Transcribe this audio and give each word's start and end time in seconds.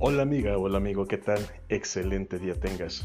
Hola 0.00 0.22
amiga, 0.22 0.56
hola 0.56 0.76
amigo, 0.76 1.06
¿qué 1.06 1.18
tal? 1.18 1.44
Excelente 1.68 2.38
día 2.38 2.54
tengas. 2.54 3.04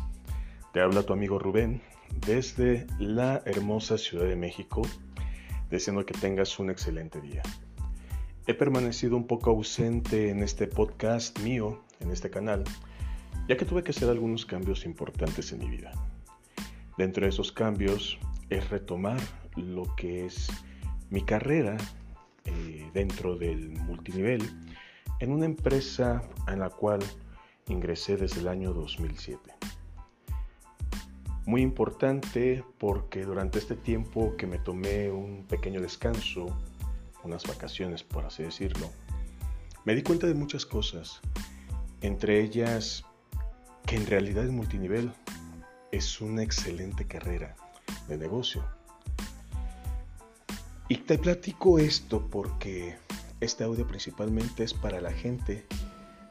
Te 0.74 0.80
habla 0.80 1.02
tu 1.02 1.12
amigo 1.12 1.40
Rubén 1.40 1.82
desde 2.28 2.86
la 3.00 3.42
hermosa 3.46 3.98
Ciudad 3.98 4.28
de 4.28 4.36
México, 4.36 4.84
deseando 5.72 6.06
que 6.06 6.14
tengas 6.14 6.60
un 6.60 6.70
excelente 6.70 7.20
día. 7.20 7.42
He 8.46 8.54
permanecido 8.54 9.18
un 9.18 9.26
poco 9.26 9.50
ausente 9.50 10.30
en 10.30 10.44
este 10.44 10.68
podcast 10.68 11.40
mío, 11.40 11.82
en 12.00 12.12
este 12.12 12.30
canal, 12.30 12.64
ya 13.48 13.58
que 13.58 13.66
tuve 13.66 13.82
que 13.82 13.90
hacer 13.90 14.08
algunos 14.08 14.46
cambios 14.46 14.86
importantes 14.86 15.52
en 15.52 15.68
mi 15.68 15.72
vida. 15.72 15.94
Dentro 16.96 17.24
de 17.24 17.30
esos 17.30 17.52
cambios 17.52 18.20
es 18.52 18.70
retomar 18.70 19.20
lo 19.56 19.96
que 19.96 20.28
es 20.28 20.48
mi 21.10 21.26
carrera 21.26 21.76
eh, 22.46 22.88
dentro 22.94 23.36
del 23.36 23.72
multinivel 23.80 24.48
en 25.20 25.32
una 25.32 25.46
empresa 25.46 26.24
en 26.48 26.60
la 26.60 26.70
cual 26.70 27.00
ingresé 27.68 28.18
desde 28.18 28.42
el 28.42 28.48
año 28.48 28.74
2007. 28.74 29.54
Muy 31.46 31.62
importante 31.62 32.64
porque 32.78 33.26
durante 33.26 33.60
este 33.60 33.76
tiempo 33.76 34.36
que 34.38 34.48
me 34.48 34.60
tomé 34.60 35.12
un 35.12 35.46
pequeño 35.46 35.82
descanso, 35.82 36.48
unas 37.24 37.46
vacaciones 37.46 38.04
por 38.04 38.26
así 38.26 38.44
decirlo, 38.44 38.90
me 39.86 39.96
di 39.96 40.04
cuenta 40.04 40.28
de 40.28 40.34
muchas 40.34 40.66
cosas, 40.66 41.20
entre 42.02 42.42
ellas 42.42 43.04
que 43.86 43.98
en 43.98 44.06
realidad 44.08 44.46
el 44.46 44.52
multinivel 44.52 45.12
es 45.92 46.22
una 46.22 46.44
excelente 46.44 47.06
carrera 47.06 47.56
de 48.08 48.18
negocio. 48.18 48.64
Y 50.88 50.98
te 50.98 51.18
platico 51.18 51.80
esto 51.80 52.28
porque 52.30 52.98
este 53.44 53.66
audio 53.66 53.86
principalmente 53.86 54.64
es 54.64 54.74
para 54.74 55.02
la 55.02 55.12
gente 55.12 55.66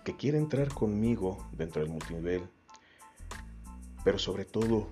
que 0.05 0.17
quiere 0.17 0.39
entrar 0.39 0.69
conmigo 0.73 1.47
dentro 1.53 1.83
del 1.83 1.91
multinivel, 1.91 2.43
pero 4.03 4.19
sobre 4.19 4.45
todo 4.45 4.89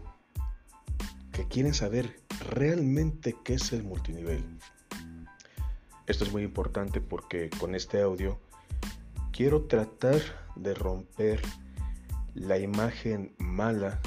que 1.32 1.46
quieren 1.48 1.72
saber 1.72 2.20
realmente 2.50 3.34
qué 3.42 3.54
es 3.54 3.72
el 3.72 3.84
multinivel. 3.84 4.44
Esto 6.06 6.24
es 6.24 6.32
muy 6.32 6.42
importante 6.42 7.00
porque 7.00 7.48
con 7.58 7.74
este 7.74 8.02
audio 8.02 8.38
quiero 9.32 9.62
tratar 9.62 10.20
de 10.56 10.74
romper 10.74 11.40
la 12.34 12.58
imagen 12.58 13.34
mala 13.38 13.98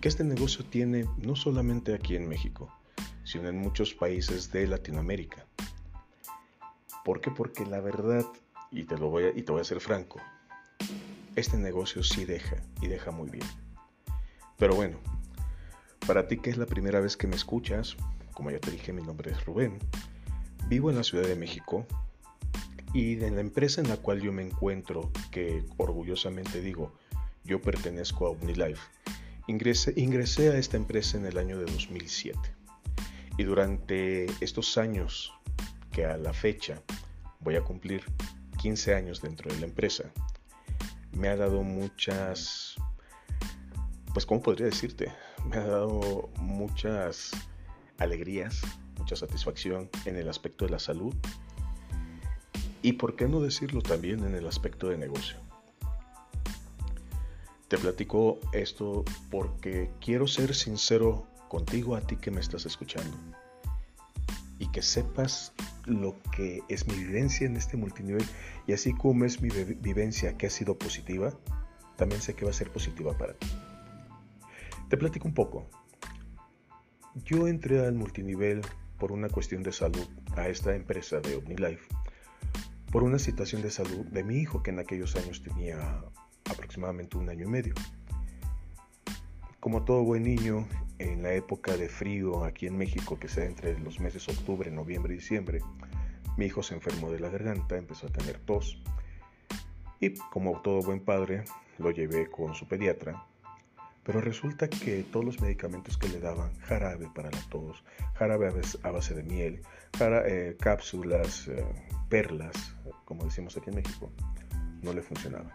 que 0.00 0.08
este 0.08 0.24
negocio 0.24 0.64
tiene 0.64 1.06
no 1.18 1.36
solamente 1.36 1.94
aquí 1.94 2.16
en 2.16 2.28
México, 2.28 2.68
sino 3.22 3.48
en 3.48 3.58
muchos 3.58 3.94
países 3.94 4.50
de 4.50 4.66
Latinoamérica. 4.66 5.46
¿Por 7.04 7.20
qué? 7.20 7.30
Porque 7.30 7.66
la 7.66 7.80
verdad, 7.80 8.24
y 8.70 8.84
te, 8.84 8.96
lo 8.96 9.08
voy 9.10 9.24
a, 9.24 9.28
y 9.30 9.42
te 9.42 9.52
voy 9.52 9.60
a 9.60 9.64
ser 9.64 9.80
franco, 9.80 10.20
este 11.34 11.56
negocio 11.56 12.02
sí 12.02 12.24
deja, 12.24 12.56
y 12.80 12.88
deja 12.88 13.10
muy 13.10 13.30
bien. 13.30 13.46
Pero 14.58 14.74
bueno, 14.76 14.98
para 16.06 16.28
ti 16.28 16.38
que 16.38 16.50
es 16.50 16.56
la 16.56 16.66
primera 16.66 17.00
vez 17.00 17.16
que 17.16 17.26
me 17.26 17.36
escuchas, 17.36 17.96
como 18.32 18.50
ya 18.50 18.58
te 18.58 18.70
dije, 18.70 18.92
mi 18.92 19.02
nombre 19.02 19.32
es 19.32 19.44
Rubén, 19.44 19.78
vivo 20.68 20.90
en 20.90 20.96
la 20.96 21.04
Ciudad 21.04 21.26
de 21.26 21.36
México 21.36 21.86
y 22.94 23.22
en 23.22 23.34
la 23.34 23.40
empresa 23.40 23.80
en 23.80 23.88
la 23.88 23.96
cual 23.96 24.20
yo 24.20 24.32
me 24.32 24.42
encuentro, 24.42 25.10
que 25.30 25.64
orgullosamente 25.78 26.60
digo, 26.60 26.92
yo 27.44 27.60
pertenezco 27.60 28.26
a 28.26 28.30
OmniLife, 28.30 28.82
ingresé, 29.46 29.94
ingresé 29.96 30.50
a 30.50 30.58
esta 30.58 30.76
empresa 30.76 31.16
en 31.16 31.26
el 31.26 31.38
año 31.38 31.58
de 31.58 31.64
2007. 31.64 32.38
Y 33.38 33.44
durante 33.44 34.26
estos 34.40 34.76
años 34.78 35.32
que 35.90 36.04
a 36.04 36.16
la 36.16 36.32
fecha 36.32 36.82
voy 37.42 37.56
a 37.56 37.62
cumplir 37.62 38.04
15 38.58 38.94
años 38.94 39.20
dentro 39.20 39.52
de 39.52 39.60
la 39.60 39.66
empresa, 39.66 40.04
me 41.12 41.28
ha 41.28 41.36
dado 41.36 41.62
muchas, 41.62 42.76
pues 44.12 44.26
¿cómo 44.26 44.42
podría 44.42 44.66
decirte? 44.66 45.12
Me 45.48 45.56
ha 45.56 45.66
dado 45.66 46.30
muchas 46.38 47.32
alegrías, 47.98 48.62
mucha 48.98 49.16
satisfacción 49.16 49.90
en 50.04 50.16
el 50.16 50.28
aspecto 50.28 50.64
de 50.64 50.70
la 50.70 50.78
salud 50.78 51.14
y, 52.82 52.94
por 52.94 53.14
qué 53.16 53.28
no 53.28 53.40
decirlo, 53.40 53.82
también 53.82 54.24
en 54.24 54.34
el 54.34 54.46
aspecto 54.46 54.88
de 54.88 54.98
negocio. 54.98 55.36
Te 57.68 57.78
platico 57.78 58.38
esto 58.52 59.04
porque 59.30 59.90
quiero 60.00 60.26
ser 60.26 60.54
sincero 60.54 61.26
contigo 61.48 61.96
a 61.96 62.00
ti 62.00 62.16
que 62.16 62.30
me 62.30 62.40
estás 62.40 62.66
escuchando 62.66 63.16
y 64.58 64.70
que 64.72 64.82
sepas 64.82 65.52
lo 65.84 66.16
que 66.34 66.62
es 66.68 66.86
mi 66.86 66.94
vivencia 66.94 67.46
en 67.46 67.56
este 67.56 67.76
multinivel 67.76 68.24
y 68.66 68.72
así 68.72 68.92
como 68.94 69.24
es 69.24 69.40
mi 69.40 69.48
vivencia 69.48 70.36
que 70.36 70.46
ha 70.46 70.50
sido 70.50 70.78
positiva, 70.78 71.32
también 71.96 72.20
sé 72.20 72.34
que 72.34 72.44
va 72.44 72.50
a 72.50 72.54
ser 72.54 72.70
positiva 72.70 73.16
para 73.16 73.34
ti. 73.34 73.46
Te 74.88 74.96
platico 74.96 75.26
un 75.26 75.34
poco. 75.34 75.66
Yo 77.24 77.48
entré 77.48 77.84
al 77.84 77.94
multinivel 77.94 78.62
por 78.98 79.12
una 79.12 79.28
cuestión 79.28 79.62
de 79.62 79.72
salud 79.72 80.06
a 80.36 80.48
esta 80.48 80.74
empresa 80.74 81.20
de 81.20 81.36
OmniLife, 81.36 81.88
por 82.90 83.02
una 83.02 83.18
situación 83.18 83.62
de 83.62 83.70
salud 83.70 84.06
de 84.06 84.22
mi 84.22 84.36
hijo 84.36 84.62
que 84.62 84.70
en 84.70 84.78
aquellos 84.78 85.16
años 85.16 85.42
tenía 85.42 86.04
aproximadamente 86.50 87.16
un 87.16 87.28
año 87.28 87.46
y 87.46 87.50
medio. 87.50 87.74
Como 89.60 89.84
todo 89.84 90.04
buen 90.04 90.24
niño, 90.24 90.66
en 91.02 91.22
la 91.22 91.34
época 91.34 91.76
de 91.76 91.88
frío 91.88 92.44
aquí 92.44 92.66
en 92.66 92.76
México, 92.76 93.18
que 93.18 93.28
sea 93.28 93.44
entre 93.44 93.78
los 93.78 94.00
meses 94.00 94.28
octubre, 94.28 94.70
noviembre 94.70 95.14
y 95.14 95.18
diciembre, 95.18 95.60
mi 96.36 96.46
hijo 96.46 96.62
se 96.62 96.74
enfermó 96.74 97.10
de 97.10 97.20
la 97.20 97.28
garganta, 97.28 97.76
empezó 97.76 98.06
a 98.06 98.10
tener 98.10 98.38
tos 98.38 98.82
y 100.00 100.14
como 100.14 100.60
todo 100.62 100.80
buen 100.82 101.00
padre 101.00 101.44
lo 101.78 101.90
llevé 101.90 102.30
con 102.30 102.54
su 102.54 102.66
pediatra. 102.66 103.24
Pero 104.04 104.20
resulta 104.20 104.68
que 104.68 105.04
todos 105.04 105.24
los 105.24 105.40
medicamentos 105.40 105.96
que 105.96 106.08
le 106.08 106.18
daban, 106.18 106.52
jarabe 106.60 107.08
para 107.14 107.30
la 107.30 107.40
tos, 107.50 107.84
jarabe 108.14 108.52
a 108.82 108.90
base 108.90 109.14
de 109.14 109.22
miel, 109.22 109.62
eh, 110.00 110.56
cápsulas, 110.58 111.46
eh, 111.46 111.64
perlas, 112.08 112.74
como 113.04 113.24
decimos 113.24 113.56
aquí 113.56 113.70
en 113.70 113.76
México, 113.76 114.10
no 114.82 114.92
le 114.92 115.02
funcionaban. 115.02 115.52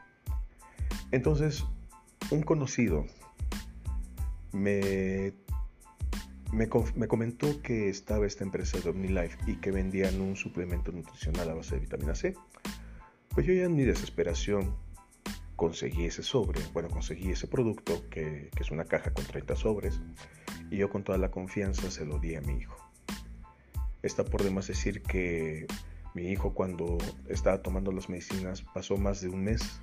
Entonces, 1.12 1.66
un 2.32 2.42
conocido 2.42 3.06
me, 4.52 5.34
me, 6.52 6.68
comentó 7.08 7.62
que 7.62 7.90
estaba 7.90 8.26
esta 8.26 8.44
empresa 8.44 8.80
de 8.80 8.90
OmniLife 8.90 9.38
y 9.48 9.56
que 9.58 9.72
vendían 9.72 10.22
un 10.22 10.36
suplemento 10.36 10.92
nutricional 10.92 11.50
a 11.50 11.54
base 11.54 11.76
de 11.76 11.82
vitamina 11.82 12.16
C. 12.16 12.36
Pues 13.30 13.46
yo 13.46 13.54
ya 13.54 13.66
en 13.66 13.76
mi 13.76 13.84
desesperación 13.84 14.76
conseguí 15.56 16.06
ese 16.06 16.24
sobre, 16.24 16.62
bueno, 16.74 16.90
conseguí 16.90 17.32
ese 17.32 17.48
producto 17.48 18.08
que, 18.10 18.50
que, 18.56 18.64
es 18.64 18.72
una 18.72 18.86
caja 18.86 19.12
con 19.12 19.26
30 19.26 19.56
sobres 19.56 20.00
y 20.70 20.78
yo 20.78 20.90
con 20.90 21.04
toda 21.04 21.18
la 21.18 21.32
confianza 21.32 21.90
se 21.92 22.06
lo 22.06 22.20
di 22.20 22.36
a 22.36 22.42
mi 22.42 22.60
hijo. 22.60 22.78
Está 24.04 24.24
por 24.24 24.44
demás 24.44 24.68
decir 24.68 25.02
que 25.02 25.66
mi 26.14 26.32
hijo 26.32 26.54
cuando 26.54 26.98
estaba 27.28 27.62
tomando 27.62 27.92
las 27.92 28.10
medicinas 28.10 28.62
pasó 28.62 28.98
más 28.98 29.22
de 29.22 29.30
un 29.30 29.44
mes 29.44 29.82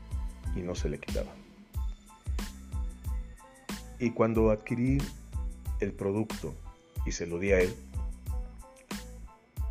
y 0.56 0.60
no 0.62 0.74
se 0.74 0.88
le 0.88 0.98
quitaba. 0.98 1.32
Y 4.04 4.10
cuando 4.10 4.50
adquirí 4.50 4.98
el 5.80 5.94
producto 5.94 6.54
y 7.06 7.12
se 7.12 7.26
lo 7.26 7.38
di 7.38 7.52
a 7.52 7.60
él, 7.60 7.74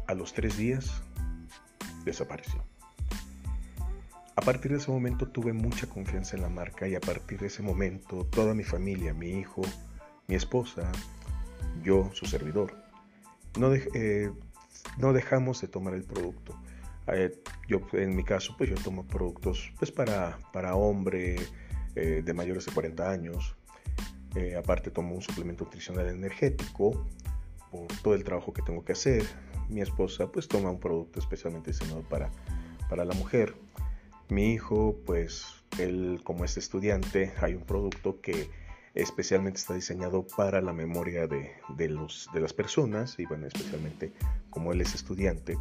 a 0.08 0.16
los 0.16 0.34
tres 0.34 0.58
días 0.58 1.04
desapareció. 2.04 2.64
A 4.36 4.42
partir 4.42 4.72
de 4.72 4.80
ese 4.80 4.90
momento 4.90 5.28
tuve 5.28 5.54
mucha 5.54 5.86
confianza 5.86 6.36
en 6.36 6.42
la 6.42 6.50
marca 6.50 6.88
y 6.88 6.96
a 6.96 7.00
partir 7.00 7.42
de 7.42 7.46
ese 7.46 7.62
momento 7.62 8.26
toda 8.26 8.56
mi 8.56 8.64
familia, 8.64 9.14
mi 9.14 9.30
hijo, 9.30 9.62
mi 10.28 10.34
esposa, 10.34 10.92
yo, 11.84 12.10
su 12.14 12.26
servidor, 12.26 12.74
no, 13.60 13.72
eh, 13.72 14.32
no 14.98 15.14
dejamos 15.14 15.62
de 15.62 15.68
tomar 15.68 15.94
el 15.94 16.06
producto. 16.06 16.60
Eh, 17.06 17.40
yo 17.68 17.82
en 17.92 18.16
mi 18.16 18.24
caso 18.24 18.56
pues 18.58 18.72
yo 18.72 18.78
tomo 18.78 19.06
productos 19.06 19.72
pues 19.78 19.92
para, 19.92 20.40
para 20.52 20.74
hombre 20.74 21.36
eh, 21.96 22.24
de 22.26 22.34
mayores 22.34 22.66
de 22.66 22.72
40 22.72 23.12
años, 23.12 23.56
eh, 24.36 24.56
aparte 24.56 24.90
tomo 24.90 25.16
un 25.16 25.22
suplemento 25.22 25.66
nutricional 25.66 26.08
energético 26.08 27.06
por 27.72 27.88
todo 28.02 28.16
el 28.16 28.24
trabajo 28.24 28.54
que 28.54 28.62
tengo 28.62 28.84
que 28.84 28.94
hacer. 28.94 29.26
Mi 29.70 29.82
esposa 29.82 30.32
pues 30.32 30.48
toma 30.48 30.72
un 30.72 30.80
producto 30.80 31.20
especialmente 31.20 31.72
diseñado 31.72 32.02
para, 32.02 32.32
para 32.90 33.06
la 33.06 33.14
mujer. 33.14 33.56
Mi 34.30 34.54
hijo 34.54 34.96
pues 35.06 35.46
él 35.80 36.22
como 36.24 36.46
es 36.46 36.58
estudiante 36.58 37.34
hay 37.42 37.54
un 37.54 37.64
producto 37.64 38.22
que 38.22 38.50
especialmente 38.96 39.60
está 39.60 39.74
diseñado 39.74 40.26
para 40.36 40.62
la 40.62 40.74
memoria 40.74 41.26
de, 41.28 41.52
de, 41.70 41.90
los, 41.90 42.30
de 42.34 42.40
las 42.40 42.54
personas 42.54 43.18
y 43.18 43.26
bueno 43.26 43.48
especialmente 43.48 44.14
como 44.52 44.72
él 44.72 44.82
es 44.82 44.94
estudiante 44.94 45.58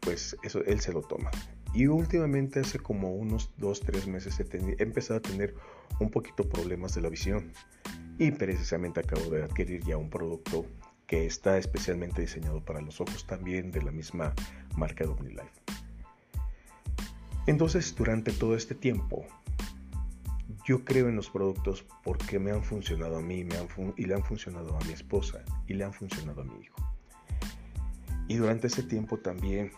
pues 0.00 0.36
eso 0.42 0.64
él 0.64 0.80
se 0.80 0.92
lo 0.92 1.02
toma. 1.02 1.30
Y 1.72 1.86
últimamente 1.86 2.60
hace 2.60 2.78
como 2.78 3.14
unos 3.14 3.50
2-3 3.58 4.06
meses 4.06 4.40
he, 4.40 4.44
he 4.56 4.82
empezado 4.82 5.18
a 5.18 5.22
tener 5.22 5.54
un 6.00 6.10
poquito 6.10 6.48
problemas 6.48 6.94
de 6.94 7.02
la 7.02 7.10
visión 7.10 7.52
y 8.20 8.32
precisamente 8.32 9.00
acabo 9.00 9.30
de 9.30 9.44
adquirir 9.44 9.82
ya 9.82 9.96
un 9.96 10.10
producto 10.10 10.66
que 11.06 11.24
está 11.24 11.56
especialmente 11.56 12.20
diseñado 12.20 12.62
para 12.62 12.82
los 12.82 13.00
ojos 13.00 13.26
también 13.26 13.72
de 13.72 13.82
la 13.82 13.90
misma 13.90 14.34
marca 14.76 15.04
de 15.04 15.10
OmniLife. 15.10 15.62
Entonces, 17.46 17.96
durante 17.96 18.30
todo 18.30 18.54
este 18.56 18.74
tiempo, 18.74 19.24
yo 20.66 20.84
creo 20.84 21.08
en 21.08 21.16
los 21.16 21.30
productos 21.30 21.86
porque 22.04 22.38
me 22.38 22.50
han 22.50 22.62
funcionado 22.62 23.16
a 23.16 23.22
mí 23.22 23.46
y 23.96 24.04
le 24.04 24.14
han 24.14 24.22
funcionado 24.22 24.76
a 24.76 24.84
mi 24.84 24.92
esposa 24.92 25.42
y 25.66 25.72
le 25.72 25.84
han 25.84 25.94
funcionado 25.94 26.42
a 26.42 26.44
mi 26.44 26.60
hijo. 26.60 26.76
Y 28.28 28.36
durante 28.36 28.66
ese 28.66 28.82
tiempo 28.82 29.16
también, 29.16 29.72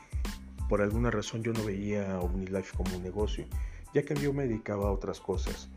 por 0.69 0.83
alguna 0.83 1.13
razón, 1.13 1.45
yo 1.45 1.53
no 1.53 1.65
veía 1.65 2.19
OmniLife 2.19 2.77
como 2.77 2.97
un 2.97 3.05
negocio, 3.05 3.47
ya 3.95 4.03
que 4.03 4.17
yo 4.17 4.33
me 4.33 4.49
dedicaba 4.49 4.89
a 4.89 4.91
otras 4.91 5.21
cosas. 5.21 5.71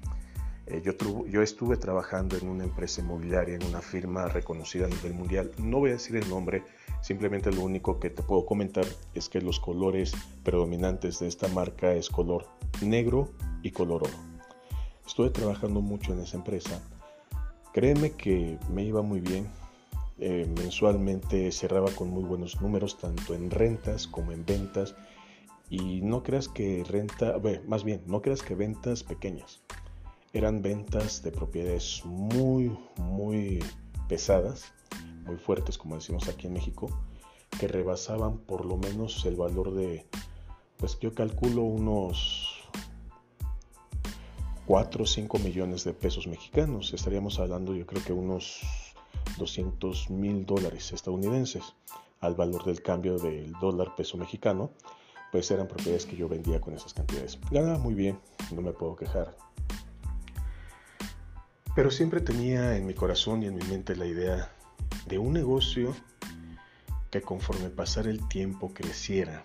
Eh, 0.67 0.81
yo, 0.83 1.41
estuve 1.43 1.77
trabajando 1.77 2.35
en 2.37 2.47
una 2.47 2.63
empresa 2.63 3.01
inmobiliaria, 3.01 3.55
en 3.55 3.63
una 3.65 3.81
firma 3.81 4.27
reconocida 4.27 4.85
a 4.85 4.89
nivel 4.89 5.13
mundial. 5.13 5.51
No 5.59 5.79
voy 5.79 5.91
a 5.91 5.93
decir 5.93 6.15
el 6.15 6.27
nombre, 6.27 6.63
simplemente 7.01 7.51
lo 7.51 7.61
único 7.61 7.99
que 7.99 8.09
te 8.09 8.23
puedo 8.23 8.45
comentar 8.45 8.85
es 9.13 9.29
que 9.29 9.41
los 9.41 9.59
colores 9.59 10.13
predominantes 10.43 11.19
de 11.19 11.27
esta 11.27 11.47
marca 11.49 11.93
es 11.93 12.09
color 12.09 12.47
negro 12.81 13.29
y 13.61 13.71
color 13.71 14.03
oro. 14.03 14.13
Estuve 15.05 15.29
trabajando 15.29 15.81
mucho 15.81 16.13
en 16.13 16.21
esa 16.21 16.37
empresa. 16.37 16.81
Créeme 17.71 18.11
que 18.11 18.57
me 18.71 18.83
iba 18.83 19.03
muy 19.03 19.19
bien. 19.19 19.47
Eh, 20.17 20.51
mensualmente 20.57 21.51
cerraba 21.51 21.91
con 21.91 22.09
muy 22.09 22.23
buenos 22.23 22.59
números, 22.59 22.97
tanto 22.97 23.35
en 23.35 23.51
rentas 23.51 24.07
como 24.07 24.31
en 24.31 24.45
ventas. 24.45 24.95
Y 25.69 26.01
no 26.01 26.23
creas 26.23 26.47
que 26.47 26.83
renta, 26.87 27.35
más 27.67 27.83
bien, 27.83 28.01
no 28.07 28.21
creas 28.21 28.41
que 28.41 28.55
ventas 28.55 29.03
pequeñas 29.03 29.61
eran 30.35 30.61
ventas 30.61 31.23
de 31.23 31.31
propiedades 31.31 32.01
muy, 32.03 32.77
muy 32.97 33.63
pesadas, 34.09 34.73
muy 35.25 35.37
fuertes, 35.37 35.77
como 35.77 35.95
decimos 35.95 36.27
aquí 36.27 36.47
en 36.47 36.53
México, 36.53 36.89
que 37.57 37.69
rebasaban 37.69 38.39
por 38.39 38.65
lo 38.65 38.75
menos 38.75 39.25
el 39.25 39.37
valor 39.37 39.73
de, 39.73 40.05
pues 40.75 40.99
yo 40.99 41.13
calculo 41.13 41.61
unos 41.61 42.67
4 44.65 45.03
o 45.03 45.07
5 45.07 45.39
millones 45.39 45.85
de 45.85 45.93
pesos 45.93 46.27
mexicanos. 46.27 46.93
Estaríamos 46.93 47.39
hablando 47.39 47.73
yo 47.73 47.85
creo 47.85 48.03
que 48.03 48.11
unos 48.11 48.59
200 49.37 50.09
mil 50.09 50.45
dólares 50.45 50.91
estadounidenses 50.91 51.75
al 52.19 52.35
valor 52.35 52.65
del 52.65 52.81
cambio 52.81 53.17
del 53.19 53.53
dólar 53.61 53.95
peso 53.95 54.17
mexicano, 54.17 54.71
pues 55.31 55.49
eran 55.49 55.69
propiedades 55.69 56.05
que 56.05 56.17
yo 56.17 56.27
vendía 56.27 56.59
con 56.59 56.73
esas 56.73 56.93
cantidades. 56.93 57.39
Ganaba 57.51 57.77
muy 57.77 57.93
bien, 57.93 58.19
no 58.53 58.61
me 58.61 58.73
puedo 58.73 58.97
quejar. 58.97 59.33
Pero 61.75 61.91
siempre 61.91 62.21
tenía 62.21 62.77
en 62.77 62.87
mi 62.87 62.93
corazón 62.93 63.43
y 63.43 63.47
en 63.47 63.55
mi 63.55 63.63
mente 63.63 63.97
la 63.97 64.05
idea 64.05 64.49
de 65.07 65.17
un 65.17 65.33
negocio 65.33 65.93
que 67.11 67.21
conforme 67.21 67.69
pasara 67.69 68.09
el 68.09 68.25
tiempo 68.29 68.73
creciera, 68.73 69.43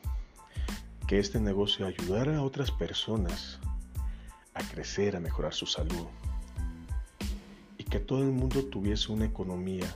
que 1.08 1.18
este 1.18 1.40
negocio 1.40 1.86
ayudara 1.86 2.36
a 2.36 2.42
otras 2.42 2.70
personas 2.70 3.58
a 4.54 4.62
crecer, 4.62 5.16
a 5.16 5.20
mejorar 5.20 5.54
su 5.54 5.66
salud 5.66 6.06
y 7.78 7.82
que 7.82 7.98
todo 7.98 8.22
el 8.22 8.30
mundo 8.30 8.64
tuviese 8.64 9.10
una 9.10 9.24
economía 9.24 9.92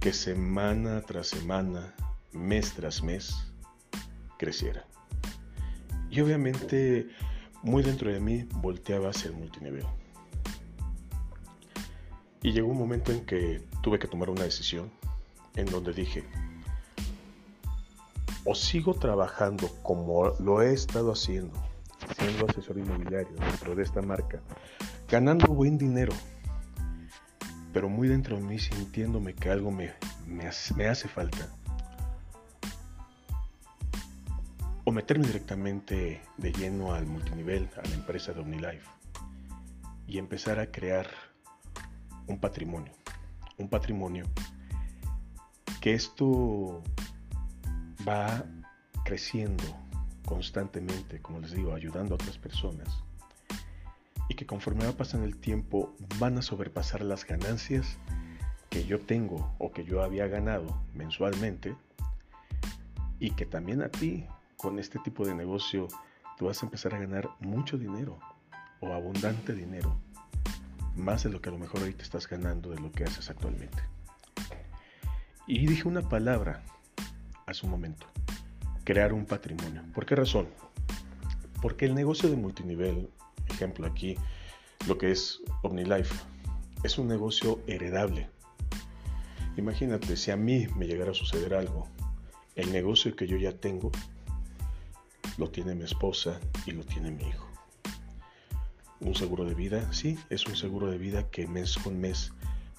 que 0.00 0.14
semana 0.14 1.02
tras 1.02 1.28
semana, 1.28 1.94
mes 2.32 2.72
tras 2.72 3.02
mes, 3.02 3.52
creciera. 4.38 4.86
Y 6.10 6.22
obviamente 6.22 7.10
muy 7.62 7.82
dentro 7.82 8.10
de 8.10 8.20
mí 8.20 8.48
volteaba 8.54 9.10
hacia 9.10 9.28
el 9.28 9.36
multinivel. 9.36 9.84
Y 12.42 12.52
llegó 12.52 12.68
un 12.68 12.78
momento 12.78 13.12
en 13.12 13.24
que 13.26 13.62
tuve 13.82 13.98
que 13.98 14.08
tomar 14.08 14.30
una 14.30 14.44
decisión 14.44 14.90
en 15.56 15.66
donde 15.66 15.92
dije, 15.92 16.24
o 18.44 18.54
sigo 18.54 18.94
trabajando 18.94 19.68
como 19.82 20.30
lo 20.38 20.62
he 20.62 20.72
estado 20.72 21.12
haciendo, 21.12 21.54
siendo 22.18 22.46
asesor 22.48 22.78
inmobiliario 22.78 23.34
dentro 23.36 23.74
de 23.74 23.82
esta 23.82 24.00
marca, 24.00 24.40
ganando 25.08 25.46
buen 25.48 25.76
dinero, 25.76 26.12
pero 27.72 27.88
muy 27.88 28.08
dentro 28.08 28.36
de 28.36 28.42
mí 28.42 28.58
sintiéndome 28.58 29.34
que 29.34 29.50
algo 29.50 29.70
me, 29.70 29.92
me, 30.26 30.46
hace, 30.46 31.08
falta. 31.08 31.48
O 34.84 34.92
meterme 34.92 35.26
directamente 35.26 36.22
de 36.36 36.52
lleno 36.52 36.94
al 36.94 37.06
multinivel, 37.06 37.68
a 37.76 37.86
la 37.86 37.94
empresa 37.94 38.32
de 38.32 38.40
OmniLife, 38.40 38.88
y 40.06 40.18
empezar 40.18 40.58
a 40.58 40.70
crear 40.72 41.06
un 42.30 42.38
patrimonio. 42.38 42.92
Un 43.58 43.68
patrimonio 43.68 44.24
que 45.80 45.94
esto 45.94 46.82
va 48.06 48.44
creciendo 49.04 49.64
constantemente, 50.24 51.20
como 51.20 51.40
les 51.40 51.52
digo, 51.52 51.74
ayudando 51.74 52.14
a 52.14 52.16
otras 52.16 52.38
personas. 52.38 52.88
Y 54.28 54.34
que 54.34 54.46
conforme 54.46 54.86
va 54.86 54.92
pasando 54.92 55.26
el 55.26 55.36
tiempo 55.36 55.94
van 56.18 56.38
a 56.38 56.42
sobrepasar 56.42 57.02
las 57.02 57.26
ganancias 57.26 57.98
que 58.68 58.84
yo 58.84 59.00
tengo 59.00 59.52
o 59.58 59.72
que 59.72 59.84
yo 59.84 60.02
había 60.02 60.28
ganado 60.28 60.80
mensualmente. 60.94 61.76
Y 63.18 63.32
que 63.32 63.44
también 63.44 63.82
a 63.82 63.88
ti, 63.88 64.24
con 64.56 64.78
este 64.78 64.98
tipo 65.00 65.26
de 65.26 65.34
negocio, 65.34 65.88
tú 66.38 66.46
vas 66.46 66.62
a 66.62 66.66
empezar 66.66 66.94
a 66.94 66.98
ganar 66.98 67.28
mucho 67.40 67.76
dinero 67.76 68.18
o 68.80 68.92
abundante 68.92 69.52
dinero 69.52 70.00
más 70.96 71.24
de 71.24 71.30
lo 71.30 71.40
que 71.40 71.48
a 71.48 71.52
lo 71.52 71.58
mejor 71.58 71.80
ahorita 71.80 72.02
estás 72.02 72.28
ganando 72.28 72.70
de 72.70 72.80
lo 72.80 72.92
que 72.92 73.04
haces 73.04 73.30
actualmente. 73.30 73.82
Y 75.46 75.66
dije 75.66 75.88
una 75.88 76.08
palabra 76.08 76.62
hace 77.46 77.66
un 77.66 77.72
momento, 77.72 78.06
crear 78.84 79.12
un 79.12 79.26
patrimonio. 79.26 79.82
¿Por 79.94 80.06
qué 80.06 80.14
razón? 80.14 80.48
Porque 81.60 81.86
el 81.86 81.94
negocio 81.94 82.30
de 82.30 82.36
multinivel, 82.36 83.10
ejemplo 83.48 83.86
aquí, 83.86 84.16
lo 84.86 84.96
que 84.96 85.10
es 85.10 85.40
OmniLife, 85.62 86.14
es 86.84 86.98
un 86.98 87.08
negocio 87.08 87.60
heredable. 87.66 88.30
Imagínate, 89.56 90.16
si 90.16 90.30
a 90.30 90.36
mí 90.36 90.68
me 90.76 90.86
llegara 90.86 91.10
a 91.10 91.14
suceder 91.14 91.54
algo, 91.54 91.88
el 92.54 92.72
negocio 92.72 93.14
que 93.16 93.26
yo 93.26 93.36
ya 93.36 93.52
tengo, 93.52 93.90
lo 95.36 95.50
tiene 95.50 95.74
mi 95.74 95.84
esposa 95.84 96.38
y 96.66 96.72
lo 96.72 96.84
tiene 96.84 97.10
mi 97.10 97.24
hijo. 97.24 97.49
Un 99.00 99.14
seguro 99.14 99.44
de 99.44 99.54
vida, 99.54 99.92
sí, 99.92 100.18
es 100.28 100.46
un 100.46 100.56
seguro 100.56 100.90
de 100.90 100.98
vida 100.98 101.30
que 101.30 101.46
mes 101.46 101.78
con 101.78 101.98
mes, 101.98 102.32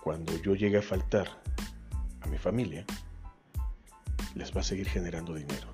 cuando 0.04 0.36
yo 0.42 0.56
llegue 0.56 0.78
a 0.78 0.82
faltar 0.82 1.28
a 2.22 2.28
mi 2.28 2.38
familia, 2.38 2.86
les 4.36 4.56
va 4.56 4.62
a 4.62 4.64
seguir 4.64 4.88
generando 4.88 5.34
dinero. 5.34 5.68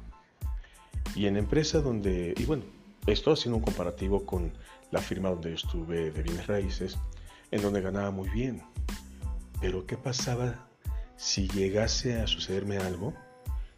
Y 1.16 1.28
en 1.28 1.38
empresa 1.38 1.82
donde, 1.82 2.34
y 2.38 2.46
bueno, 2.46 2.64
esto 3.08 3.32
haciendo 3.32 3.58
un 3.58 3.64
comparativo 3.64 4.26
con 4.26 4.54
la 4.92 5.02
firma 5.02 5.30
donde 5.30 5.50
yo 5.50 5.56
estuve 5.56 6.12
de 6.12 6.24
bienes 6.24 6.48
raíces, 6.48 6.98
en 7.52 7.62
donde 7.62 7.82
ganaba 7.82 8.12
muy 8.12 8.30
bien. 8.30 8.62
Pero 9.60 9.86
¿qué 9.86 9.98
pasaba 9.98 10.68
si 11.16 11.48
llegase 11.48 12.20
a 12.20 12.28
sucederme 12.28 12.78
algo? 12.78 13.14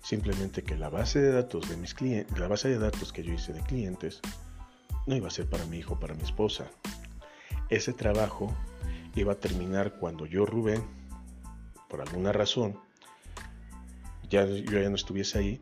Simplemente 0.01 0.63
que 0.63 0.75
la 0.75 0.89
base 0.89 1.19
de 1.19 1.31
datos 1.31 1.69
de 1.69 1.77
mis 1.77 1.95
la 2.37 2.47
base 2.47 2.69
de 2.69 2.79
datos 2.79 3.11
que 3.13 3.23
yo 3.23 3.33
hice 3.33 3.53
de 3.53 3.61
clientes, 3.61 4.21
no 5.09 5.15
iba 5.15 5.27
a 5.27 5.31
ser 5.31 5.49
para 5.49 5.65
mi 5.65 5.79
hijo, 5.79 5.99
para 5.99 6.13
mi 6.13 6.21
esposa. 6.21 6.69
Ese 7.69 7.93
trabajo 7.93 8.55
iba 9.15 9.33
a 9.33 9.39
terminar 9.39 9.95
cuando 9.95 10.27
yo, 10.27 10.45
Rubén, 10.45 10.85
por 11.89 12.01
alguna 12.01 12.31
razón, 12.31 12.79
ya, 14.29 14.45
yo 14.45 14.79
ya 14.79 14.87
no 14.87 14.95
estuviese 14.95 15.39
ahí 15.39 15.61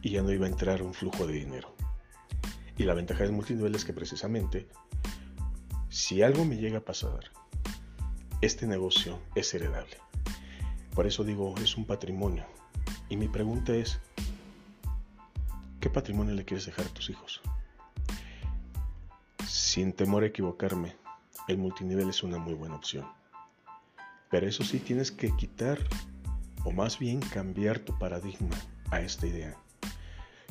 y 0.00 0.10
ya 0.10 0.22
no 0.22 0.30
iba 0.30 0.46
a 0.46 0.48
entrar 0.48 0.80
un 0.80 0.94
flujo 0.94 1.26
de 1.26 1.32
dinero. 1.32 1.74
Y 2.78 2.84
la 2.84 2.94
ventaja 2.94 3.24
del 3.24 3.32
multinivel 3.32 3.74
es 3.74 3.84
que 3.84 3.92
precisamente, 3.92 4.68
si 5.88 6.22
algo 6.22 6.44
me 6.44 6.56
llega 6.56 6.78
a 6.78 6.84
pasar, 6.84 7.32
este 8.42 8.68
negocio 8.68 9.18
es 9.34 9.52
heredable. 9.54 9.96
Por 10.94 11.08
eso 11.08 11.24
digo, 11.24 11.52
es 11.60 11.76
un 11.76 11.84
patrimonio. 11.84 12.46
Y 13.08 13.16
mi 13.16 13.26
pregunta 13.26 13.74
es, 13.74 13.98
¿qué 15.80 15.90
patrimonio 15.90 16.36
le 16.36 16.44
quieres 16.44 16.66
dejar 16.66 16.86
a 16.86 16.90
tus 16.90 17.10
hijos? 17.10 17.42
Sin 19.74 19.92
temor 19.92 20.22
a 20.22 20.26
equivocarme, 20.26 20.94
el 21.48 21.58
multinivel 21.58 22.08
es 22.08 22.22
una 22.22 22.38
muy 22.38 22.54
buena 22.54 22.76
opción. 22.76 23.04
Pero 24.30 24.46
eso 24.46 24.62
sí 24.62 24.78
tienes 24.78 25.10
que 25.10 25.34
quitar, 25.34 25.80
o 26.64 26.70
más 26.70 27.00
bien 27.00 27.18
cambiar 27.18 27.80
tu 27.80 27.98
paradigma 27.98 28.56
a 28.92 29.00
esta 29.00 29.26
idea. 29.26 29.56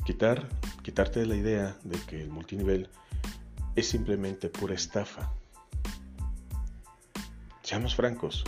Quitar, 0.04 0.46
quitarte 0.82 1.20
de 1.20 1.26
la 1.26 1.36
idea 1.36 1.74
de 1.84 1.98
que 2.00 2.20
el 2.20 2.28
multinivel 2.28 2.90
es 3.76 3.88
simplemente 3.88 4.50
pura 4.50 4.74
estafa. 4.74 5.32
Seamos 7.62 7.94
francos, 7.94 8.44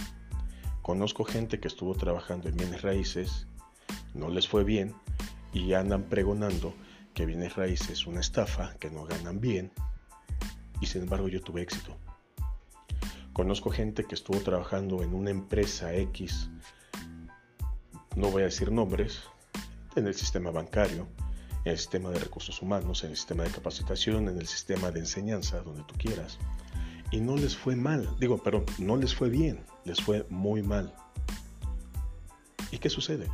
conozco 0.82 1.24
gente 1.24 1.58
que 1.58 1.68
estuvo 1.68 1.94
trabajando 1.94 2.50
en 2.50 2.56
bienes 2.58 2.82
raíces, 2.82 3.46
no 4.12 4.28
les 4.28 4.46
fue 4.46 4.62
bien 4.62 4.94
y 5.54 5.72
andan 5.72 6.02
pregonando 6.02 6.74
que 7.14 7.24
bienes 7.24 7.56
raíces 7.56 7.88
es 7.92 8.06
una 8.06 8.20
estafa, 8.20 8.76
que 8.78 8.90
no 8.90 9.06
ganan 9.06 9.40
bien 9.40 9.72
y 10.80 10.86
sin 10.86 11.02
embargo 11.02 11.28
yo 11.28 11.40
tuve 11.40 11.62
éxito. 11.62 11.96
Conozco 13.32 13.70
gente 13.70 14.04
que 14.04 14.14
estuvo 14.14 14.38
trabajando 14.40 15.02
en 15.02 15.14
una 15.14 15.30
empresa 15.30 15.94
X, 15.94 16.48
no 18.14 18.30
voy 18.30 18.42
a 18.42 18.46
decir 18.46 18.72
nombres, 18.72 19.24
en 19.94 20.06
el 20.06 20.14
sistema 20.14 20.50
bancario, 20.50 21.06
en 21.64 21.72
el 21.72 21.78
sistema 21.78 22.10
de 22.10 22.18
recursos 22.18 22.62
humanos, 22.62 23.04
en 23.04 23.10
el 23.10 23.16
sistema 23.16 23.44
de 23.44 23.50
capacitación, 23.50 24.28
en 24.28 24.38
el 24.38 24.46
sistema 24.46 24.90
de 24.90 25.00
enseñanza, 25.00 25.60
donde 25.60 25.82
tú 25.84 25.94
quieras. 25.98 26.38
Y 27.10 27.20
no 27.20 27.36
les 27.36 27.56
fue 27.56 27.76
mal, 27.76 28.08
digo, 28.18 28.38
perdón, 28.38 28.64
no 28.78 28.96
les 28.96 29.14
fue 29.14 29.28
bien, 29.28 29.64
les 29.84 30.00
fue 30.00 30.26
muy 30.30 30.62
mal. 30.62 30.94
¿Y 32.70 32.78
qué 32.78 32.88
sucede? 32.88 33.28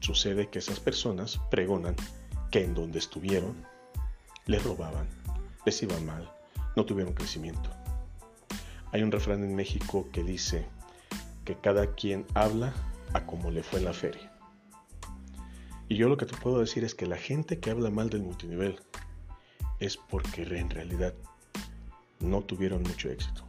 Sucede 0.00 0.48
que 0.50 0.58
esas 0.58 0.80
personas 0.80 1.40
pregonan 1.50 1.96
que 2.50 2.62
en 2.62 2.74
donde 2.74 2.98
estuvieron 2.98 3.54
les 4.46 4.62
robaban, 4.62 5.08
les 5.64 5.82
iba 5.82 5.98
mal, 6.00 6.30
no 6.76 6.84
tuvieron 6.84 7.14
crecimiento. 7.14 7.70
Hay 8.92 9.02
un 9.02 9.10
refrán 9.10 9.42
en 9.42 9.54
México 9.54 10.08
que 10.12 10.22
dice 10.22 10.66
que 11.44 11.56
cada 11.56 11.94
quien 11.94 12.26
habla 12.34 12.72
a 13.12 13.26
como 13.26 13.50
le 13.50 13.62
fue 13.62 13.78
en 13.78 13.84
la 13.86 13.92
feria. 13.92 14.32
Y 15.88 15.96
yo 15.96 16.08
lo 16.08 16.16
que 16.16 16.26
te 16.26 16.36
puedo 16.36 16.60
decir 16.60 16.84
es 16.84 16.94
que 16.94 17.06
la 17.06 17.16
gente 17.16 17.60
que 17.60 17.70
habla 17.70 17.90
mal 17.90 18.08
del 18.08 18.22
multinivel 18.22 18.80
es 19.80 19.96
porque 19.96 20.42
en 20.42 20.70
realidad 20.70 21.14
no 22.20 22.42
tuvieron 22.42 22.82
mucho 22.82 23.10
éxito. 23.10 23.44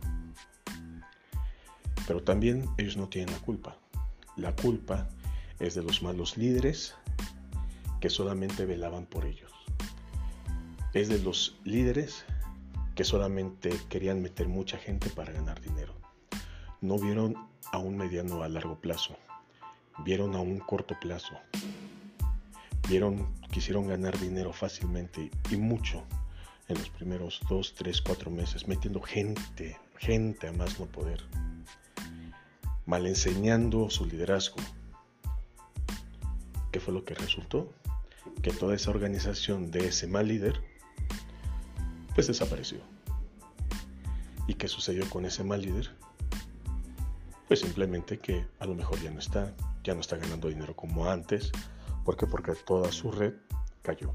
Pero 2.08 2.22
también 2.24 2.70
ellos 2.78 2.98
no 2.98 3.08
tienen 3.08 3.34
la 3.34 3.40
culpa. 3.40 3.78
La 4.36 4.56
culpa 4.56 5.08
es 5.60 5.76
de 5.76 5.84
los 5.84 6.04
malos 6.04 6.38
líderes 6.38 6.94
que 8.02 8.10
solamente 8.10 8.66
velaban 8.66 9.06
por 9.06 9.26
ellos. 9.26 9.55
Es 10.96 11.10
de 11.10 11.20
los 11.20 11.58
líderes 11.66 12.24
que 12.96 13.04
solamente 13.04 13.70
querían 13.90 14.22
meter 14.22 14.48
mucha 14.48 14.78
gente 14.78 15.10
para 15.10 15.34
ganar 15.34 15.60
dinero. 15.60 15.94
No 16.80 16.98
vieron 16.98 17.36
a 17.74 17.80
un 17.80 17.98
mediano 17.98 18.42
a 18.44 18.48
largo 18.48 18.80
plazo, 18.80 19.18
vieron 20.06 20.36
a 20.36 20.40
un 20.40 20.58
corto 20.60 20.98
plazo. 21.02 21.34
Vieron, 22.88 23.28
quisieron 23.52 23.90
ganar 23.90 24.18
dinero 24.18 24.54
fácilmente 24.54 25.32
y 25.52 25.58
mucho 25.58 26.02
en 26.70 26.78
los 26.78 26.90
primeros 26.92 27.42
dos, 27.50 27.74
tres, 27.76 28.02
cuatro 28.02 28.32
meses, 28.32 28.66
metiendo 28.66 29.02
gente, 29.02 29.78
gente 29.98 30.48
a 30.48 30.54
más 30.54 30.80
no 30.80 30.86
poder, 30.86 31.26
mal 32.86 33.06
enseñando 33.06 33.90
su 33.90 34.06
liderazgo. 34.06 34.62
¿Qué 36.72 36.80
fue 36.80 36.94
lo 36.94 37.04
que 37.04 37.16
resultó? 37.16 37.74
Que 38.42 38.52
toda 38.52 38.76
esa 38.76 38.92
organización 38.92 39.72
de 39.72 39.90
ese 39.90 40.08
mal 40.08 40.30
líder, 40.30 40.62
pues 42.16 42.28
desapareció. 42.28 42.80
¿Y 44.48 44.56
qué 44.56 44.68
sucedió 44.68 45.08
con 45.10 45.26
ese 45.26 45.44
mal 45.44 45.62
líder? 45.62 45.92
Pues 47.48 47.60
simplemente 47.60 48.20
que 48.20 48.48
a 48.60 48.66
lo 48.66 48.74
mejor 48.74 49.00
ya 49.02 49.12
no 49.12 49.20
está, 49.20 49.54
ya 49.84 49.94
no 49.94 50.02
está 50.02 50.16
ganando 50.16 50.48
dinero 50.48 50.76
como 50.76 51.08
antes. 51.08 51.52
¿Por 52.06 52.16
qué? 52.16 52.26
Porque 52.26 52.54
toda 52.54 52.92
su 52.92 53.12
red 53.12 53.34
cayó. 53.82 54.12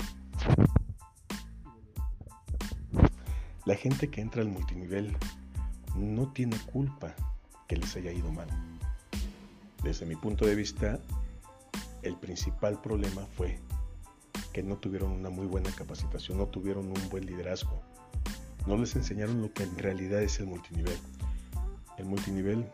La 3.66 3.76
gente 3.76 4.11
que 4.11 4.21
entra 4.21 4.40
al 4.40 4.49
multinivel 4.49 5.16
no 5.95 6.33
tiene 6.33 6.57
culpa 6.73 7.14
que 7.69 7.76
les 7.76 7.95
haya 7.97 8.11
ido 8.11 8.33
mal. 8.33 8.49
Desde 9.83 10.07
mi 10.07 10.16
punto 10.16 10.47
de 10.47 10.54
vista, 10.54 10.99
el 12.02 12.16
principal 12.16 12.80
problema 12.80 13.26
fue 13.37 13.61
que 14.52 14.62
no 14.62 14.76
tuvieron 14.76 15.12
una 15.12 15.30
muy 15.30 15.47
buena 15.47 15.71
capacitación, 15.71 16.38
no 16.38 16.47
tuvieron 16.47 16.87
un 16.87 17.09
buen 17.11 17.26
liderazgo. 17.26 17.89
No 18.67 18.76
les 18.76 18.95
enseñaron 18.95 19.43
lo 19.43 19.52
que 19.52 19.62
en 19.62 19.76
realidad 19.79 20.23
es 20.23 20.38
el 20.40 20.47
multinivel. 20.47 20.99
El 21.99 22.07
multinivel 22.07 22.71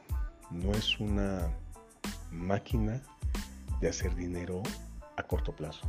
no 0.51 0.73
es 0.73 0.99
una 1.01 1.51
máquina 2.31 3.03
de 3.81 3.89
hacer 3.89 4.15
dinero 4.15 4.63
a 5.17 5.23
corto 5.23 5.55
plazo. 5.55 5.89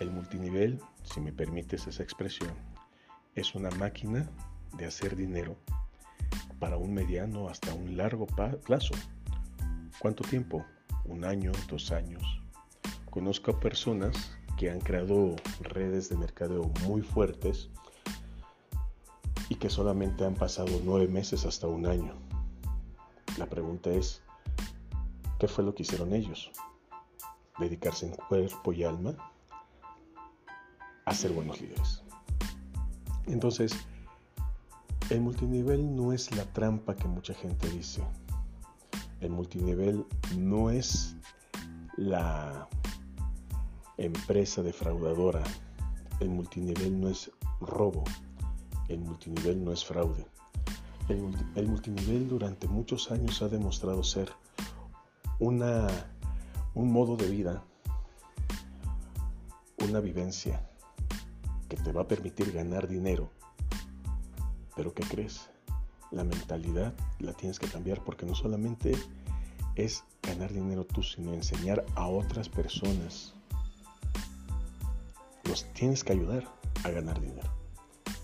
El 0.00 0.10
multinivel, 0.10 0.80
si 1.02 1.20
me 1.20 1.32
permites 1.32 1.86
esa 1.86 2.02
expresión, 2.02 2.50
es 3.34 3.54
una 3.54 3.70
máquina 3.72 4.28
de 4.76 4.86
hacer 4.86 5.16
dinero 5.16 5.56
para 6.58 6.76
un 6.76 6.92
mediano 6.92 7.48
hasta 7.48 7.74
un 7.74 7.96
largo 7.96 8.26
plazo. 8.26 8.94
¿Cuánto 9.98 10.24
tiempo? 10.24 10.64
Un 11.04 11.24
año, 11.24 11.52
dos 11.68 11.92
años. 11.92 12.22
Conozco 13.10 13.50
a 13.50 13.60
personas 13.60 14.38
que 14.56 14.70
han 14.70 14.80
creado 14.80 15.36
redes 15.60 16.08
de 16.08 16.16
mercadeo 16.16 16.70
muy 16.86 17.02
fuertes 17.02 17.70
y 19.50 19.56
que 19.56 19.68
solamente 19.68 20.24
han 20.24 20.34
pasado 20.34 20.80
nueve 20.84 21.08
meses 21.08 21.44
hasta 21.44 21.66
un 21.66 21.84
año. 21.84 22.14
La 23.36 23.46
pregunta 23.46 23.90
es, 23.90 24.22
¿qué 25.40 25.48
fue 25.48 25.64
lo 25.64 25.74
que 25.74 25.82
hicieron 25.82 26.14
ellos? 26.14 26.52
Dedicarse 27.58 28.06
en 28.06 28.14
cuerpo 28.14 28.72
y 28.72 28.84
alma 28.84 29.16
a 31.04 31.12
ser 31.12 31.32
buenos 31.32 31.60
líderes. 31.60 32.02
Entonces, 33.26 33.72
el 35.10 35.20
multinivel 35.20 35.96
no 35.96 36.12
es 36.12 36.34
la 36.36 36.44
trampa 36.52 36.94
que 36.94 37.08
mucha 37.08 37.34
gente 37.34 37.68
dice. 37.70 38.02
El 39.20 39.30
multinivel 39.30 40.06
no 40.38 40.70
es 40.70 41.16
la 41.96 42.68
empresa 43.96 44.62
defraudadora. 44.62 45.42
El 46.20 46.28
multinivel 46.28 47.00
no 47.00 47.08
es 47.08 47.32
robo. 47.60 48.04
El 48.90 48.98
multinivel 48.98 49.64
no 49.64 49.72
es 49.72 49.84
fraude. 49.84 50.26
El, 51.08 51.68
multinivel 51.68 52.28
durante 52.28 52.66
muchos 52.66 53.12
años 53.12 53.40
ha 53.40 53.48
demostrado 53.48 54.02
ser 54.02 54.32
una, 55.38 55.86
un 56.74 56.92
modo 56.92 57.16
de 57.16 57.28
vida, 57.28 57.62
una 59.78 60.00
vivencia 60.00 60.68
que 61.68 61.76
te 61.76 61.92
va 61.92 62.02
a 62.02 62.08
permitir 62.08 62.50
ganar 62.50 62.88
dinero. 62.88 63.30
Pero 64.74 64.92
¿qué 64.92 65.04
crees? 65.04 65.48
La 66.10 66.24
mentalidad 66.24 66.92
la 67.20 67.32
tienes 67.32 67.60
que 67.60 67.68
cambiar 67.68 68.02
porque 68.02 68.26
no 68.26 68.34
solamente 68.34 68.96
es 69.76 70.02
ganar 70.20 70.52
dinero 70.52 70.84
tú, 70.84 71.04
sino 71.04 71.32
enseñar 71.32 71.86
a 71.94 72.08
otras 72.08 72.48
personas. 72.48 73.34
Los 75.44 75.64
tienes 75.74 76.02
que 76.02 76.12
ayudar 76.12 76.52
a 76.82 76.90
ganar 76.90 77.20
dinero. 77.20 77.59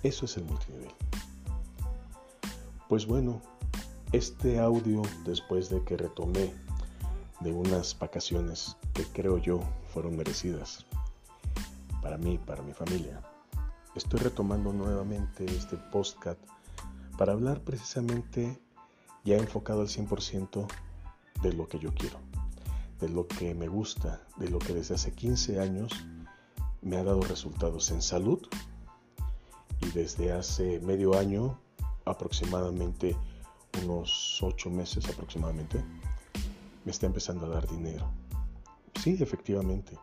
Eso 0.03 0.27
es 0.27 0.37
el 0.37 0.45
multinivel. 0.45 0.93
Pues 2.89 3.07
bueno, 3.07 3.43
este 4.13 4.61
audio 4.61 5.03
después 5.25 5.69
de 5.69 5.83
que 5.85 5.97
retomé 5.97 6.53
de 7.41 7.53
unas 7.53 7.99
vacaciones 7.99 8.77
que 8.95 9.05
creo 9.05 9.39
yo 9.39 9.61
fueron 9.93 10.17
merecidas 10.17 10.87
para 12.01 12.17
mí, 12.17 12.39
para 12.39 12.63
mi 12.63 12.73
familia, 12.73 13.21
estoy 13.97 14.21
retomando 14.21 14.73
nuevamente 14.73 15.45
este 15.45 15.77
podcast 15.77 16.39
para 17.19 17.33
hablar 17.33 17.61
precisamente 17.63 18.61
ya 19.25 19.37
enfocado 19.37 19.81
al 19.81 19.89
100% 19.89 20.67
de 21.43 21.53
lo 21.53 21.69
que 21.69 21.81
yo 21.81 21.93
quiero, 21.95 22.19
de 23.01 23.09
lo 23.09 23.27
que 23.27 23.55
me 23.55 23.67
gusta, 23.67 24.23
de 24.37 24.49
lo 24.49 24.61
que 24.61 24.73
desde 24.73 24.95
hace 24.95 25.13
15 25.13 25.61
años 25.61 25.93
me 26.81 26.97
ha 26.97 27.03
dado 27.03 27.23
resultados 27.23 27.91
en 27.91 28.03
salud 28.03 28.47
desde 29.97 30.31
hace 30.31 30.79
medio 30.81 31.19
año 31.19 31.59
aproximadamente 32.05 33.17
unos 33.83 34.43
ocho 34.43 34.69
meses 34.69 35.09
aproximadamente, 35.09 35.83
me 36.85 36.93
está 36.93 37.07
empezando 37.07 37.47
a 37.47 37.49
dar 37.49 37.67
dinero. 37.67 38.07
Sí, 39.03 39.17
efectivamente. 39.19 39.99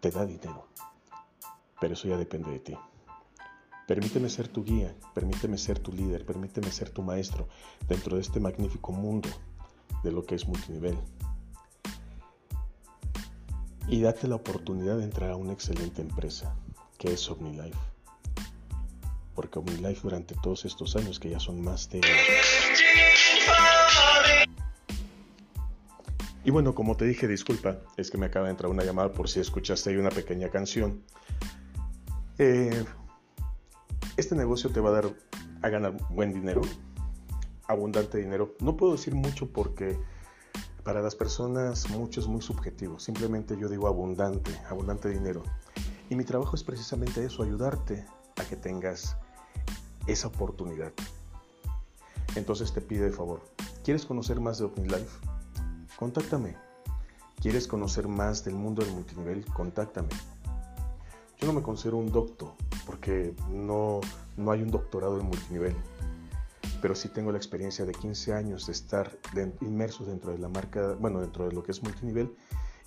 Te 0.00 0.10
da 0.10 0.24
dinero. 0.24 0.66
Pero 1.78 1.92
eso 1.92 2.08
ya 2.08 2.16
depende 2.16 2.50
de 2.52 2.60
ti. 2.60 2.76
Permíteme 3.86 4.30
ser 4.30 4.48
tu 4.48 4.64
guía, 4.64 4.94
permíteme 5.14 5.58
ser 5.58 5.78
tu 5.78 5.92
líder, 5.92 6.24
permíteme 6.24 6.72
ser 6.72 6.88
tu 6.88 7.02
maestro 7.02 7.48
dentro 7.86 8.16
de 8.16 8.22
este 8.22 8.40
magnífico 8.40 8.92
mundo 8.92 9.28
de 10.02 10.10
lo 10.10 10.24
que 10.24 10.36
es 10.36 10.48
multinivel. 10.48 10.96
Y 13.88 14.00
date 14.00 14.26
la 14.26 14.36
oportunidad 14.36 14.96
de 14.96 15.04
entrar 15.04 15.30
a 15.30 15.36
una 15.36 15.52
excelente 15.52 16.00
empresa, 16.00 16.56
que 17.00 17.14
es 17.14 17.28
OmniLife 17.30 17.90
porque 19.40 19.58
OmniLife 19.58 20.02
durante 20.02 20.34
todos 20.34 20.66
estos 20.66 20.96
años, 20.96 21.18
que 21.18 21.30
ya 21.30 21.40
son 21.40 21.62
más 21.62 21.88
de... 21.88 22.02
Y 26.44 26.50
bueno, 26.50 26.74
como 26.74 26.94
te 26.94 27.06
dije, 27.06 27.26
disculpa, 27.26 27.78
es 27.96 28.10
que 28.10 28.18
me 28.18 28.26
acaba 28.26 28.46
de 28.46 28.50
entrar 28.50 28.70
una 28.70 28.84
llamada 28.84 29.14
por 29.14 29.30
si 29.30 29.40
escuchaste 29.40 29.88
ahí 29.88 29.96
una 29.96 30.10
pequeña 30.10 30.50
canción. 30.50 31.02
Eh, 32.36 32.84
este 34.18 34.34
negocio 34.34 34.68
te 34.68 34.80
va 34.80 34.90
a 34.90 34.92
dar 34.92 35.14
a 35.62 35.68
ganar 35.70 35.96
buen 36.10 36.34
dinero, 36.34 36.60
abundante 37.66 38.18
dinero. 38.18 38.56
No 38.60 38.76
puedo 38.76 38.92
decir 38.92 39.14
mucho 39.14 39.50
porque 39.50 39.98
para 40.84 41.00
las 41.00 41.14
personas 41.14 41.88
mucho 41.88 42.20
es 42.20 42.26
muy 42.26 42.42
subjetivo. 42.42 42.98
Simplemente 42.98 43.56
yo 43.58 43.70
digo 43.70 43.88
abundante, 43.88 44.50
abundante 44.68 45.08
dinero. 45.08 45.42
Y 46.10 46.16
mi 46.16 46.24
trabajo 46.24 46.56
es 46.56 46.64
precisamente 46.64 47.24
eso, 47.24 47.42
ayudarte 47.44 48.04
a 48.36 48.44
que 48.44 48.56
tengas 48.56 49.16
esa 50.06 50.26
oportunidad. 50.26 50.92
Entonces 52.34 52.72
te 52.72 52.80
pido 52.80 53.04
de 53.04 53.12
favor, 53.12 53.40
¿quieres 53.84 54.04
conocer 54.04 54.40
más 54.40 54.58
de 54.58 54.64
OpenLife? 54.64 55.18
Contáctame. 55.96 56.56
¿Quieres 57.40 57.66
conocer 57.66 58.08
más 58.08 58.44
del 58.44 58.54
mundo 58.54 58.84
del 58.84 58.92
multinivel? 58.92 59.46
Contáctame. 59.46 60.08
Yo 61.38 61.46
no 61.46 61.52
me 61.52 61.62
considero 61.62 61.96
un 61.96 62.10
doctor 62.10 62.52
porque 62.84 63.34
no, 63.48 64.00
no 64.36 64.50
hay 64.50 64.62
un 64.62 64.70
doctorado 64.70 65.18
en 65.18 65.26
multinivel, 65.26 65.76
pero 66.82 66.94
sí 66.94 67.08
tengo 67.08 67.30
la 67.30 67.38
experiencia 67.38 67.84
de 67.84 67.92
15 67.92 68.34
años 68.34 68.66
de 68.66 68.72
estar 68.72 69.16
inmerso 69.60 70.04
dentro 70.04 70.32
de 70.32 70.38
la 70.38 70.48
marca, 70.48 70.96
bueno, 70.98 71.20
dentro 71.20 71.48
de 71.48 71.54
lo 71.54 71.62
que 71.62 71.70
es 71.70 71.82
multinivel 71.82 72.34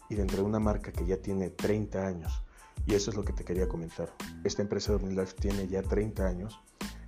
y 0.10 0.16
dentro 0.16 0.38
de 0.38 0.44
una 0.44 0.60
marca 0.60 0.92
que 0.92 1.06
ya 1.06 1.18
tiene 1.18 1.50
30 1.50 2.06
años. 2.06 2.44
Y 2.86 2.96
eso 2.96 3.12
es 3.12 3.16
lo 3.16 3.24
que 3.24 3.34
te 3.34 3.44
quería 3.44 3.68
comentar. 3.68 4.14
Esta 4.44 4.62
empresa 4.62 4.92
de 4.92 4.98
OmniLife 4.98 5.36
tiene 5.36 5.68
ya 5.68 5.82
30 5.82 6.26
años, 6.26 6.60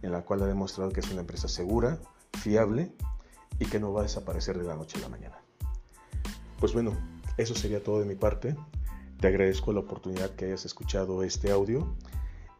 en 0.02 0.12
la 0.12 0.22
cual 0.22 0.44
ha 0.44 0.48
demostrado 0.48 0.92
que 0.92 1.02
es 1.02 1.12
una 1.12 1.22
empresa 1.22 1.48
segura, 1.48 2.00
fiable 2.40 2.94
y 3.60 3.66
que 3.66 3.80
no 3.80 3.94
va 3.94 4.02
a 4.02 4.04
desaparecer 4.04 4.58
de 4.58 4.64
la 4.64 4.76
noche 4.76 4.98
a 5.00 5.02
la 5.02 5.10
mañana. 5.10 5.38
Pues 6.60 6.74
bueno, 6.74 6.96
eso 7.38 7.56
sería 7.56 7.84
todo 7.84 8.00
de 8.00 8.06
mi 8.06 8.16
parte. 8.16 8.56
Te 9.20 9.28
agradezco 9.28 9.74
la 9.74 9.82
oportunidad 9.82 10.32
que 10.32 10.46
hayas 10.46 10.66
escuchado 10.66 11.24
este 11.24 11.52
audio 11.52 11.96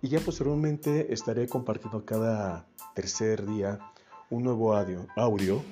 y 0.02 0.10
ya 0.10 0.20
posteriormente 0.20 1.14
estaré 1.14 1.48
compartiendo 1.48 2.06
cada 2.06 2.68
tercer 2.94 3.46
día 3.46 3.80
un 4.30 4.44
nuevo 4.44 4.76
audio, 4.76 5.08
audio 5.16 5.64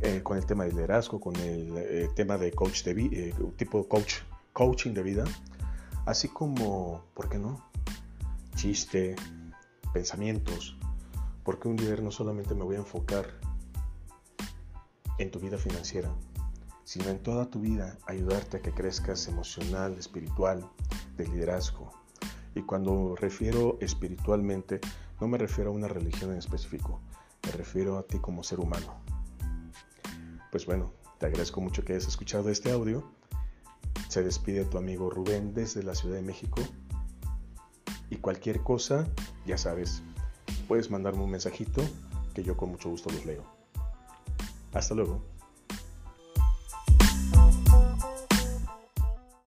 eh, 0.00 0.20
con 0.22 0.38
el 0.38 0.46
tema 0.46 0.64
de 0.64 0.72
liderazgo, 0.72 1.20
con 1.20 1.36
el 1.36 1.76
eh, 1.76 2.08
tema 2.14 2.38
de 2.38 2.52
coach 2.52 2.84
de 2.84 2.92
eh, 2.92 3.34
tipo 3.56 3.86
coach, 3.86 4.16
coaching 4.52 4.92
de 4.92 5.02
vida, 5.02 5.24
así 6.06 6.28
como, 6.28 7.04
¿por 7.14 7.28
qué 7.28 7.38
no? 7.38 7.64
Chiste, 8.54 9.16
pensamientos, 9.92 10.76
porque 11.44 11.68
un 11.68 11.76
líder 11.76 12.02
no 12.02 12.10
solamente 12.10 12.54
me 12.54 12.64
voy 12.64 12.76
a 12.76 12.80
enfocar 12.80 13.26
en 15.18 15.30
tu 15.30 15.38
vida 15.38 15.58
financiera, 15.58 16.10
sino 16.84 17.08
en 17.08 17.22
toda 17.22 17.50
tu 17.50 17.60
vida 17.60 17.98
ayudarte 18.06 18.58
a 18.58 18.60
que 18.60 18.72
crezcas 18.72 19.28
emocional, 19.28 19.96
espiritual, 19.98 20.68
de 21.16 21.26
liderazgo. 21.28 21.92
Y 22.54 22.62
cuando 22.62 23.14
refiero 23.16 23.78
espiritualmente, 23.80 24.80
no 25.20 25.28
me 25.28 25.38
refiero 25.38 25.70
a 25.70 25.74
una 25.74 25.88
religión 25.88 26.32
en 26.32 26.38
específico, 26.38 27.00
me 27.44 27.52
refiero 27.52 27.98
a 27.98 28.02
ti 28.02 28.18
como 28.18 28.42
ser 28.42 28.60
humano. 28.60 29.00
Pues 30.50 30.66
bueno, 30.66 30.92
te 31.18 31.26
agradezco 31.26 31.60
mucho 31.60 31.84
que 31.84 31.92
hayas 31.92 32.08
escuchado 32.08 32.48
este 32.48 32.72
audio. 32.72 33.04
Se 34.10 34.24
despide 34.24 34.64
tu 34.64 34.76
amigo 34.76 35.08
Rubén 35.08 35.54
desde 35.54 35.84
la 35.84 35.94
Ciudad 35.94 36.16
de 36.16 36.22
México. 36.22 36.60
Y 38.10 38.16
cualquier 38.16 38.60
cosa, 38.60 39.08
ya 39.46 39.56
sabes, 39.56 40.02
puedes 40.66 40.90
mandarme 40.90 41.22
un 41.22 41.30
mensajito 41.30 41.80
que 42.34 42.42
yo 42.42 42.56
con 42.56 42.70
mucho 42.70 42.90
gusto 42.90 43.08
los 43.10 43.24
leo. 43.24 43.44
Hasta 44.72 44.96
luego. 44.96 45.22